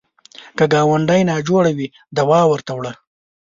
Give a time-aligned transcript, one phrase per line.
[0.57, 2.93] که ګاونډی ناجوړه وي، دوا ورته وړه